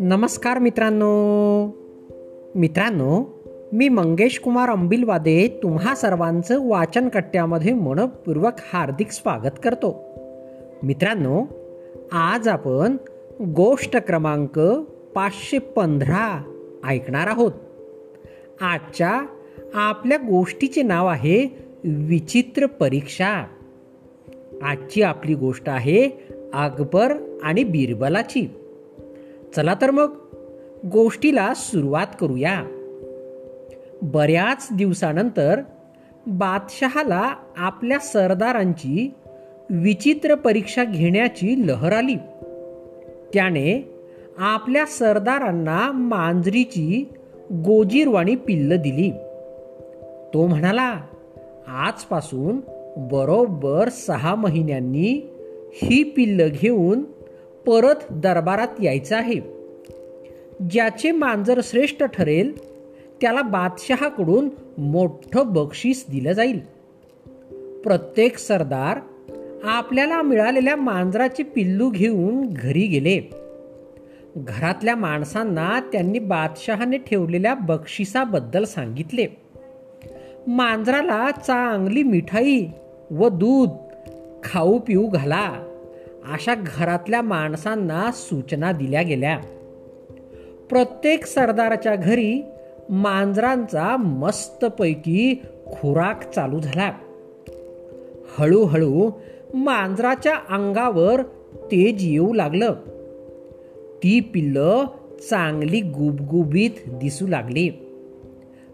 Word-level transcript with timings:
नमस्कार 0.00 0.58
मित्रांनो. 0.58 1.66
मित्रांनो 2.54 3.24
मी 3.72 3.88
मंगेश 3.88 4.38
कुमार 4.38 4.70
अंबिलवादे 4.70 5.60
तुम्हा 5.62 5.94
सर्वांचं 5.94 6.68
वाचन 6.68 7.08
कट्ट्यामध्ये 7.08 7.74
मनपूर्वक 7.74 8.52
हार्दिक 8.72 9.10
स्वागत 9.10 9.60
करतो. 9.64 10.04
मित्रांनो 10.82 11.44
आज 12.12 12.48
आपण 12.48 12.96
गोष्ट 13.40 13.96
क्रमांक 13.96 14.58
पाचशे 15.14 15.58
पंधरा 15.58 16.42
ऐकणार 16.88 17.26
आहोत. 17.26 17.52
आजच्या 18.60 19.26
आपल्या 19.74 20.16
गोष्टीचे 20.16 20.82
नाव 20.82 21.06
आहे 21.06 21.58
विचित्र 21.84 22.66
परीक्षा. 22.66 23.46
आजची 24.62 25.02
आपली 25.02 25.34
गोष्ट 25.34 25.68
आहे 25.68 26.08
अकबर 26.54 27.38
आणि 27.42 27.64
बिरबलाची. 27.64 28.50
चला 29.56 29.74
तर 29.74 29.90
मग 29.90 30.16
गोष्टीला 30.92 31.54
सुरुवात 31.54 32.06
करूया. 32.20 32.64
बऱ्याच 34.02 34.68
दिवसानंतर 34.72 35.60
बादशहाला 36.26 37.34
आपल्या 37.56 37.98
सरदारांची 37.98 39.14
विचित्र 39.70 40.34
परीक्षा 40.34 40.84
घेण्याची 40.84 41.68
लहर 41.68 41.92
आली. 41.92 42.14
त्याने 43.34 43.94
आपल्या 44.38 44.86
सरदारांना 44.86 45.92
मांजरीची 45.92 47.08
गोजीरवाणी 47.52 48.36
पिल्ल 48.36 48.76
दिली. 48.76 49.10
तो 50.34 50.46
म्हणाला 50.46 51.00
आजपासून 51.68 52.60
बरोबर 52.96 53.88
सहा 53.88 54.34
महिन्यांनी 54.34 55.30
ही 55.82 56.02
पिल्लं 56.02 56.48
घेऊन 56.48 57.02
परत 57.66 57.94
दरबारात 58.10 58.68
यायचं 58.82 59.16
आहे. 59.16 59.40
ज्याचे 60.70 61.10
मांजर 61.10 61.60
श्रेष्ठ 61.64 62.04
ठरेल 62.04 62.56
त्याला 63.20 63.42
बादशहाकडून 63.42 64.48
मोठं 64.78 65.42
बक्षीस 65.46 66.06
दिलं 66.10 66.32
जाईल. 66.32 66.60
प्रत्येक 67.84 68.38
सरदार 68.38 68.98
आपल्याला 69.64 70.22
मिळालेल्या 70.22 70.76
मांजराचे 70.76 71.42
पिल्लू 71.42 71.90
घेऊन 71.90 72.46
घरी 72.50 72.86
गेले. 72.86 73.30
घरातल्या 74.36 74.96
माणसांना 74.96 75.80
त्यांनी 75.92 76.18
बादशहाने 76.18 76.98
ठेवलेल्या 76.98 77.54
बक्षिसाबद्दल 77.54 78.64
सांगितले. 78.64 79.26
मांजराला 80.46 81.30
चांगली 81.30 82.02
मिठाई 82.02 82.66
व 83.10 83.28
दूध 83.28 83.68
खाऊ 84.44 84.78
पिऊ 84.78 85.06
घाला. 85.06 85.62
अशा 86.32 86.54
घरातल्या 86.54 87.22
माणसांना 87.22 88.10
सूचना 88.12 88.72
दिल्या 88.72 89.02
गेल्या. 89.02 89.38
प्रत्येक 90.68 91.26
सरदाराच्या 91.26 91.96
घरी 91.96 92.42
मांजरांचा 92.90 93.96
मस्तपैकी 93.96 95.42
खुराक 95.66 96.30
चालू 96.30 96.60
झाला. 96.60 96.92
हळूहळू 98.38 99.10
मांजराच्या 99.54 100.34
अंगावर 100.34 101.22
तेज 101.56 102.12
येऊ 102.12 102.32
लागलं. 102.32 102.72
ती 104.02 104.20
पिल्लं 104.20 104.84
चांगली 105.30 105.80
गुबगुबीत 105.80 106.70
दिसू 106.86 107.26
लागली. 107.26 107.70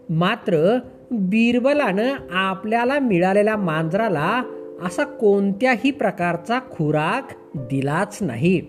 मात्र 0.09 0.79
बिरबलानं 1.13 2.13
आपल्याला 2.31 2.99
मिळालेल्या 2.99 3.57
मांजराला 3.57 4.43
असा 4.85 5.03
कोणत्याही 5.03 5.91
प्रकारचा 5.91 6.59
खुराक 6.59 7.31
दिलाच 7.55 8.17
नाही. 8.21 8.61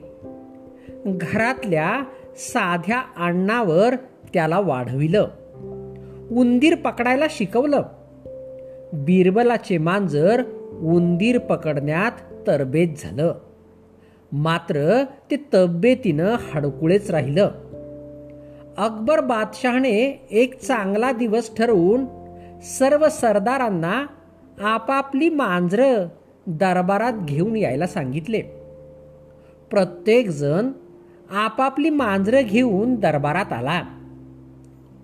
घरातल्या 1.06 2.02
साध्या 2.36 3.02
अन्नावर 3.16 3.94
त्याला 4.34 4.60
वाढविलं. 4.60 5.28
उंदीर 6.30 6.74
पकडायला 6.74 7.24
शिकवलं. 7.30 7.82
बिरबलाचे 8.92 9.78
मांजर 9.78 10.42
उंदीर 10.80 11.38
पकडण्यात 11.38 12.12
तरबेज 12.46 13.02
झालं. 13.02 13.34
मात्र 14.32 15.04
ते 15.30 15.36
तब्येतीनं 15.54 16.36
हडकुळेच 16.52 17.10
राहिलं. 17.10 17.50
अकबर 18.78 19.20
बादशहाने 19.20 20.26
एक 20.30 20.60
चांगला 20.60 21.12
दिवस 21.12 21.56
ठरवून 21.56 22.23
सर्व 22.64 23.08
सरदारांना 23.08 24.06
आपापली 24.64 25.28
मांजरं 25.28 26.08
दरबारात 26.46 27.12
घेऊन 27.12 27.56
यायला 27.56 27.86
सांगितले. 27.86 28.40
प्रत्येकजण 29.70 30.68
आपापली 31.30 31.90
मांजरं 31.90 32.42
घेऊन 32.42 32.94
दरबारात 32.94 33.52
आला. 33.52 33.82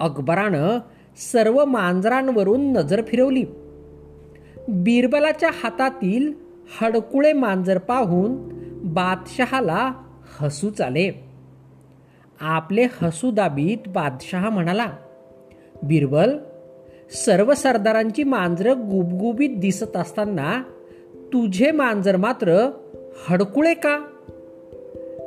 अकबरानं 0.00 0.78
सर्व 1.16 1.65
मांजरांवरून 1.65 2.72
नजर 2.72 3.03
फिरवली. 3.09 3.44
बिरबलाच्या 4.69 5.50
हातातील 5.65 6.32
हडकुळे 6.81 7.32
मांजर 7.32 7.78
पाहून 7.78 8.37
बादशहाला 8.94 9.92
हसूच 10.41 10.81
आले. 10.81 11.25
आपले 12.41 12.87
हसू 13.03 13.31
दाबीत 13.31 13.88
बादशहा 13.88 14.50
म्हणाला 14.50 14.87
बिरबल 15.82 16.38
सर्व 17.12 17.54
सरदारांची 17.54 18.25
मांजरं 18.25 18.72
गुबगुबीत 18.72 19.50
दिसत 19.56 19.97
असताना 19.97 20.62
तुझे 21.15 21.71
मांजर 21.71 22.16
मात्र 22.16 22.71
हडकुळे 23.28 23.75
का? 23.75 23.98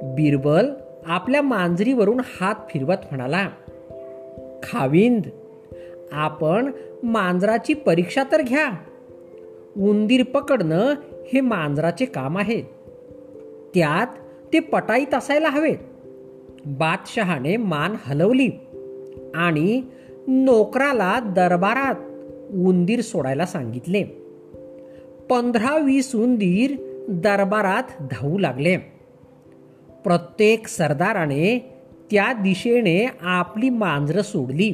बिरबल 0.04 0.70
आपल्या 1.06 1.42
मांजरीवरून 1.42 2.20
हात 2.20 2.56
फिरवत 2.70 2.96
म्हणाला 3.12 3.50
खाविंद 4.64 5.22
आपण 6.12 6.72
मांजराची 7.04 7.74
परीक्षा 7.74 8.24
तर 8.32 8.42
घ्या. 8.42 8.72
उंदीर 9.78 10.24
पकडणं 10.24 10.94
हे 11.34 11.42
मांजराचे 11.42 12.06
काम 12.06 12.38
आहे. 12.38 12.62
त्यात 13.74 14.08
ते 14.54 14.60
पटाईत 14.60 15.14
असायला 15.14 15.50
हवे 15.50 15.76
बादशहाने 16.66 17.58
मान 17.58 17.96
हलवली 18.06 18.50
आणि 19.36 19.82
नोकराला 20.28 21.20
दरबारात 21.20 21.96
उंदीर 22.54 23.02
सोडायला 23.02 23.46
सांगितले. 23.46 24.04
पंधरा 25.30 25.78
वीस 25.78 26.16
उंदीर 26.16 26.76
दरबारात 27.10 27.84
धावू 28.12 28.38
लागले. 28.38 28.78
प्रत्येक 30.04 30.68
सरदाराने 30.68 31.76
त्या 32.12 32.34
दिशेने 32.34 33.08
आपली 33.22 33.70
मांजरं 33.70 34.22
सोडली. 34.22 34.74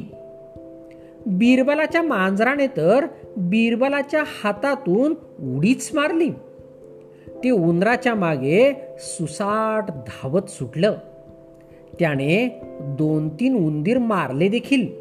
बिरबलाच्या 1.26 2.02
मांजराने 2.02 2.66
तर 2.66 3.06
बिरबलाच्या 3.36 4.24
हातातून 4.26 5.14
उडीच 5.56 5.90
मारली. 5.94 6.30
ते 7.44 7.50
उंदराच्या 7.50 8.14
मागे 8.14 8.72
सुसाट 8.98 9.90
धावत 9.90 10.50
सुटलं. 10.50 10.94
त्याने 11.98 12.60
दोन 12.80 13.28
तीन 13.28 13.66
उंदीर 13.66 13.98
मारले 13.98 14.48
देखील. 14.48 14.99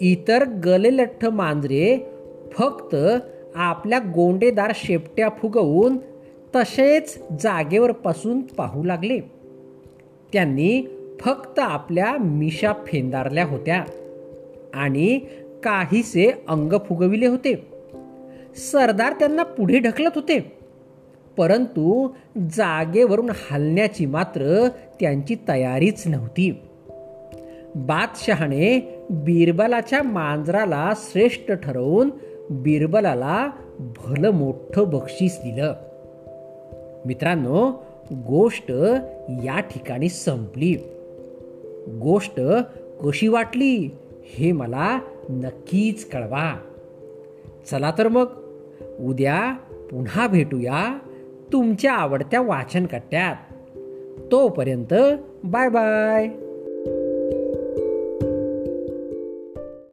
इतर 0.00 0.44
गलेलठ्ठ 0.44 1.24
मांजरे 1.24 1.98
फक्त 2.52 2.96
आपल्या 3.54 3.98
गोंडेदार 3.98 4.72
शेपट्या 4.74 5.28
फुगवून 5.28 5.96
तसेच 6.56 7.22
जागेवर 7.40 7.92
पासून 7.92 8.40
पाहू 8.40 8.84
लागले. 8.84 9.20
त्यांनी 10.32 10.82
फक्त 11.20 11.58
आपल्या 11.58 12.16
मिशा 12.16 12.72
फेंदारल्या 12.86 13.44
होत्या 13.44 13.84
आणि 14.74 15.18
काहीसे 15.62 16.32
अंग 16.48 16.72
फुगविले 16.88 17.26
होते. 17.26 17.66
सरदार 18.56 19.12
त्यांना 19.12 19.42
पुढे 19.42 19.78
ढकलत 19.78 20.10
होते. 20.14 20.58
परंतु 21.36 22.08
जागेवरून 22.50 23.30
हलण्याची 23.30 24.06
मात्र 24.06 24.68
त्यांची 25.00 25.36
तयारीच 25.48 26.02
नव्हती. 26.06 26.58
बादशहाने 27.74 28.94
बिरबलाच्या 29.10 30.02
मांजराला 30.02 30.92
श्रेष्ठ 30.96 31.52
ठरवून 31.52 32.10
बिरबलाला 32.50 33.50
भलं 33.78 34.30
मोठं 34.30 34.90
बक्षीस 34.90 35.38
दिलं. 35.38 35.74
मित्रांनो 37.06 37.72
गोष्ट 38.12 38.70
या 39.44 39.60
ठिकाणी 39.60 40.08
संपली. 40.08 40.74
गोष्ट 42.00 42.40
कशी 43.04 43.28
वाटली 43.28 43.90
हे 44.24 44.52
मला 44.52 45.00
नक्कीच 45.28 46.10
कळवा. 46.10 46.58
चला 47.70 47.92
तर 47.98 48.08
मग 48.08 48.26
उद्या 49.00 49.52
पुन्हा 49.90 50.26
भेटूया 50.26 50.98
तुमच्या 51.52 51.92
आवडत्या 51.92 52.40
वाचन 52.40 52.86
कट्ट्यात 52.86 53.54
तोपर्यंत 54.32 54.94
बाय 55.44 55.68
बाय. 55.68 56.47